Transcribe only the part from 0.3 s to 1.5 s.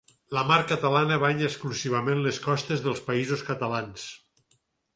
La Mar Catalana banya